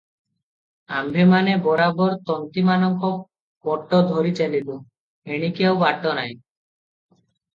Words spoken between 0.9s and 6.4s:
ଆମ୍ଭେମାନେ ବରାବର ତନ୍ତୀମାନଙ୍କ ପଟ ଧରି ଚାଲିଲୁ, ଏଣିକି ଆଉ ବାଟ କାହିଁ?